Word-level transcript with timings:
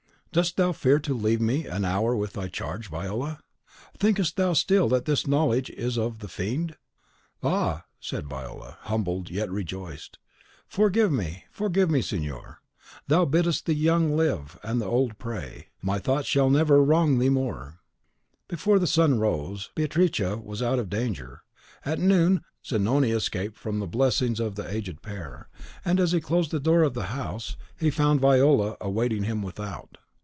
"Dost 0.33 0.55
thou 0.55 0.71
fear 0.71 0.97
to 0.97 1.13
leave 1.13 1.41
me 1.41 1.65
an 1.67 1.83
hour 1.83 2.15
with 2.15 2.31
thy 2.31 2.47
charge, 2.47 2.89
Viola? 2.89 3.39
Thinkest 3.97 4.37
thou 4.37 4.53
still 4.53 4.87
that 4.87 5.03
this 5.03 5.27
knowledge 5.27 5.69
is 5.71 5.97
of 5.97 6.19
the 6.19 6.29
Fiend?" 6.29 6.77
"Ah," 7.43 7.83
said 7.99 8.27
Viola, 8.27 8.77
humbled 8.83 9.27
and 9.27 9.31
yet 9.35 9.51
rejoiced, 9.51 10.19
"forgive 10.69 11.11
me, 11.11 11.43
forgive 11.51 11.89
me, 11.91 12.01
signor. 12.01 12.61
Thou 13.09 13.25
biddest 13.25 13.65
the 13.65 13.73
young 13.73 14.15
live 14.15 14.57
and 14.63 14.79
the 14.79 14.85
old 14.85 15.17
pray. 15.17 15.67
My 15.81 15.99
thoughts 15.99 16.33
never 16.33 16.77
shall 16.77 16.85
wrong 16.85 17.19
thee 17.19 17.27
more!" 17.27 17.81
Before 18.47 18.79
the 18.79 18.87
sun 18.87 19.19
rose, 19.19 19.69
Beatrice 19.75 20.17
was 20.41 20.61
out 20.63 20.79
of 20.79 20.89
danger; 20.89 21.43
at 21.83 21.99
noon 21.99 22.41
Zanoni 22.65 23.11
escaped 23.11 23.57
from 23.57 23.79
the 23.79 23.85
blessings 23.85 24.39
of 24.39 24.55
the 24.55 24.73
aged 24.73 25.01
pair, 25.01 25.49
and 25.83 25.99
as 25.99 26.13
he 26.13 26.21
closed 26.21 26.51
the 26.51 26.61
door 26.61 26.83
of 26.83 26.93
the 26.93 27.07
house, 27.07 27.57
he 27.77 27.91
found 27.91 28.21
Viola 28.21 28.77
awaiting 28.79 29.23
him 29.25 29.41
without. 29.41 29.97